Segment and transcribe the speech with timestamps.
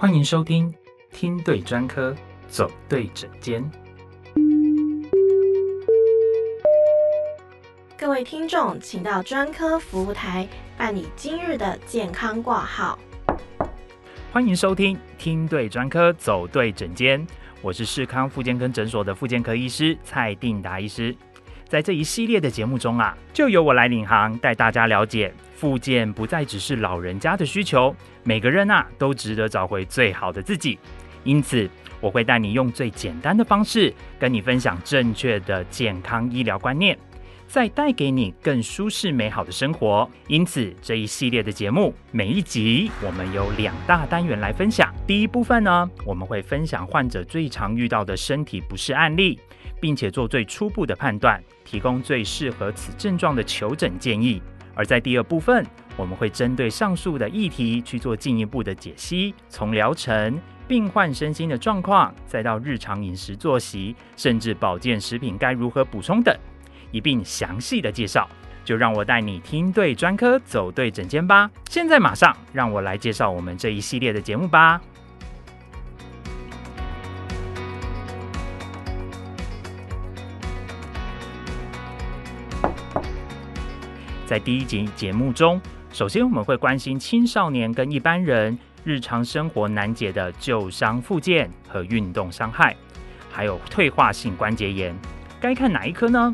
[0.00, 0.72] 欢迎收听，
[1.12, 2.16] 听对专科，
[2.48, 3.62] 走对诊间。
[7.98, 10.48] 各位听众，请到专科服务台
[10.78, 12.98] 办理今日的健康挂号。
[14.32, 17.26] 欢迎收听，听对专科，走对诊间。
[17.60, 21.14] 我是世康复健科诊所的复健科医师蔡定达医师。
[21.70, 30.76] 在这一系列的节目中啊，就由我来领航，带大家了解复健不再只是老人家的需求，每个人啊都值得找回最好的自己。
[31.22, 31.70] 因此，
[32.00, 36.98] 我会带你用最简单的方式，跟你分享正确的健康医疗观念，
[37.46, 40.10] 再带给你更舒适美好的生活。
[40.26, 44.92] 因此，这一系列的节目，每一集我们有两大单元来分享。
[45.06, 49.38] 第一部分呢，我们会分享患者最常遇到的身体不适案例。
[49.80, 54.42] 并且做最初步的判断，提供最适合此症状的求诊建议。
[54.74, 55.66] 而在第二部分，
[55.96, 66.34] 我们会针对上述的议题去做进一步的解析，从疗程、病患身心的状况，再到日常饮食作息，甚至保健食品该如何补充等，
[66.92, 68.28] 一并详细的介绍。
[68.62, 71.50] 就让我带你听对专科，走对诊间吧。
[71.68, 74.80] 现在马上让我来介绍我们这一系列的节目吧。
[84.30, 85.60] 在第一集节目中，
[85.92, 92.76] 首先我们会关心青少年跟一般人日常生活难解的旧伤复健和运动伤害，
[93.28, 94.94] 还有退化性关节炎，
[95.40, 96.32] 该看哪一科呢？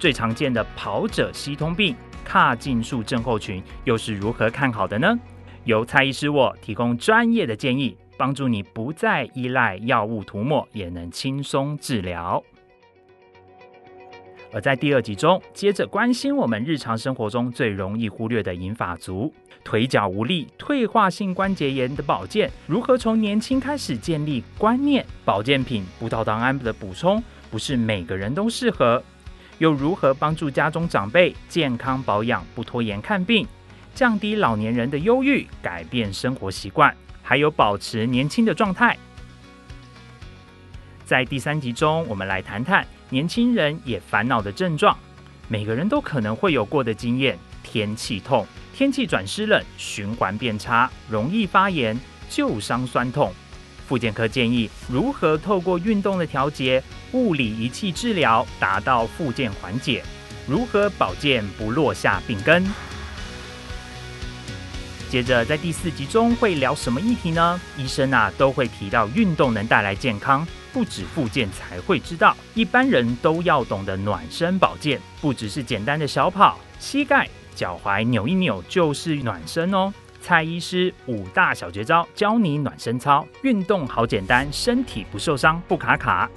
[0.00, 1.94] 最常见的跑者膝通病、
[2.26, 5.16] 髂胫束症候群又是如何看好的呢？
[5.62, 12.42] 由蔡医师我提供专业的建议，帮助你不再依赖药物涂抹，也能轻松治疗。
[14.52, 19.32] 而在第二集中，接着关心我们日常生活中最容易忽略的银发族
[19.64, 25.04] 腿脚无力、退化性关节炎的保健，如何从年轻开始建立观念？
[25.24, 29.02] 保健品葡萄糖胺的补充不是每个人都适合，
[29.58, 33.46] 又如何帮助家中长辈健康保养、不拖延看病，
[33.94, 38.98] 降低老年人的忧郁，改变生活习惯，还有保持年轻的状态？
[41.12, 42.82] 在第三集中，我们来谈谈。
[43.10, 44.96] 年轻人也烦恼的症状，
[45.46, 52.00] 每个人都可能会有过的经验：天气痛、天气转湿冷、循环变差、容易发炎、
[52.30, 53.30] 旧伤酸痛。
[53.86, 60.02] 复健科建议如何透过运动的调节、物理仪器治疗，达到复健缓解？
[60.48, 62.64] 如何保健不落下病根？
[65.12, 67.60] 接着在第四集中会聊什么议题呢？
[67.76, 70.46] 医生啊都会提到运动能带来健康。
[70.72, 79.92] 不止复健才会知道，一般人都要懂得暖身保健，不只是简单的小跑，膝盖、脚踝扭一扭就是暖身哦。
[80.22, 86.30] 蔡医师五大小绝招教你暖身操，运动好简单，身体不受伤不卡卡。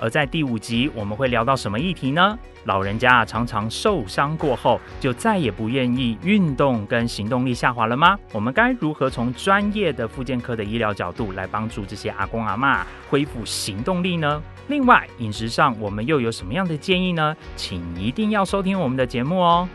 [0.00, 2.38] 而在第五集我们会聊到什么议题呢？
[2.64, 8.18] 老人家常常受伤过后，就再也不愿意运动，跟行动力下滑了吗？
[8.32, 14.42] 我们该如何从专业的复健科的医疗角度来帮助这些阿公阿妈恢复行动力呢？
[14.68, 17.36] 另外，饮食上我们又有什么样的建议呢？
[17.56, 19.68] 请一定要收听我们的节目哦。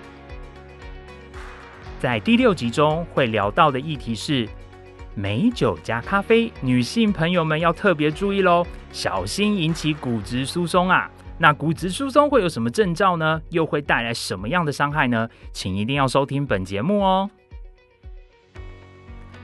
[2.00, 4.48] 在第六集中会聊到的议题是
[5.16, 11.10] 美酒加咖啡，女性朋友们要特别注意喽，小心引起骨质疏松啊！
[11.38, 13.42] 那骨质疏松会有什么症状呢？
[13.50, 15.30] 又会带来什么样的伤害呢？
[15.54, 17.30] 请一定要收听本节目哦。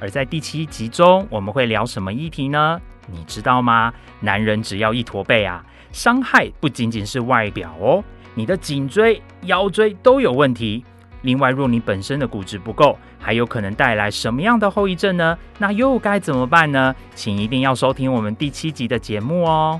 [0.01, 2.81] 而在第七集中，我们会聊什么议题呢？
[3.07, 3.93] 你知道吗？
[4.19, 8.03] 男人只要一驼背啊，伤害不仅仅是外表哦，
[8.35, 10.83] 你的颈椎、腰椎都有问题。
[11.21, 15.37] 另外，若你本身的骨质不够，还有可能带来什么样的后遗症呢？
[15.59, 16.95] 那又该怎么办呢？
[17.13, 19.79] 请一定要收听我们第七集的节目哦。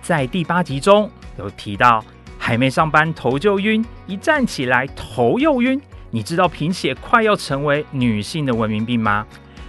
[0.00, 2.02] 在第八集中有提到，
[2.38, 5.80] 还没上班头就晕，一站起来头又晕。
[6.10, 9.26] 你知道贫血快要成为女性的文明病吗？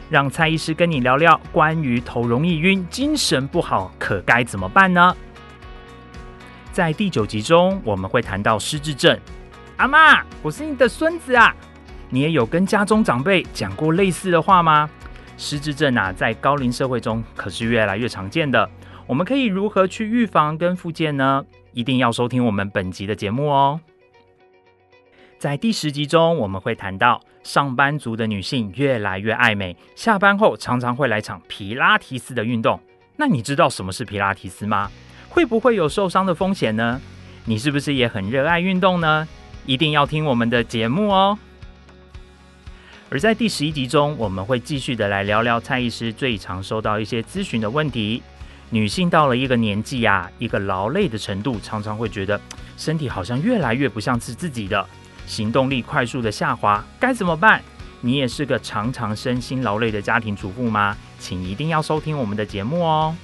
[0.09, 5.15] 让蔡医师跟你聊聊关于头容易晕、精神不好可该怎么办呢？
[6.71, 9.19] 在第九集中我们会谈到失智症。
[9.77, 11.53] 阿妈，我是你的孙子啊，
[12.09, 14.89] 你也有跟家中长辈讲过类似的话吗？
[15.37, 18.69] 失智症啊，在高龄社会中可是越来越常见的。
[19.05, 21.43] 我们可以如何去预防跟复健呢？
[21.73, 23.77] 一定要收听我们本集的节目哦。
[25.37, 32.79] 在第十集中，我们会谈到上班族的女性越来越爱美，下班后常常会来场皮拉提斯的运动。
[33.17, 34.89] 那你知道什么是皮拉提斯吗？
[35.27, 37.01] 会不会有受伤的风险呢？
[37.43, 39.27] 你是不是也很热爱运动呢？
[39.65, 41.37] 一定要听我们的节目哦。
[43.09, 48.21] 而在第十一集中，我们会继续的来聊聊蔡医师最常收到一些咨询的问题。
[48.71, 52.39] 女性到了一个年纪啊，一个劳累的程度，常常会觉得
[52.77, 54.85] 身体好像越来越不像是自己的，
[55.27, 57.61] 行动力快速的下滑，该怎么办？
[58.01, 60.97] 你也是个常常身心劳累的家庭主妇吗？
[61.19, 63.15] 请一定要收听我们的节目哦。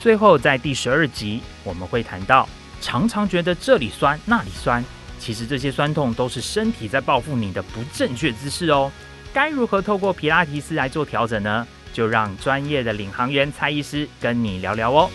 [0.00, 2.48] 最后，在第十二集，我们会谈到
[2.80, 4.84] 常常觉得这里酸那里酸，
[5.18, 8.90] 其实这些酸痛都是身体在报复你的不正确姿势哦。
[9.32, 11.66] 该如何透过皮拉提斯来做调整呢？
[11.92, 15.10] 就让专业的领航员蔡医师跟你聊聊哦。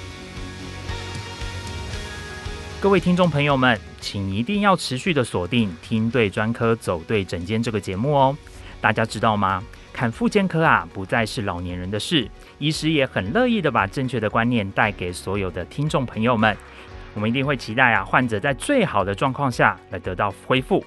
[2.82, 8.38] 各位听众朋友们，请一定要持续的锁定“听对专科，走对诊间”这个节目哦。
[8.82, 9.64] 大家知道吗？
[9.94, 12.30] 看妇健科啊，不再是老年人的事。
[12.58, 16.58] 医师也很乐意的把正确的观念带给所有的听众朋友们。
[17.14, 20.84] 我们一定会期待啊，患者在最好的状况下来得到恢复。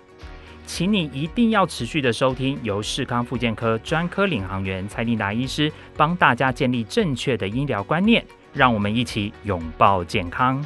[0.67, 10.64] 请你一定要持续的收听由世康复健科专科领航员蔡丽达医师帮大家建立正确的医疗观念，让我们一起拥抱健康。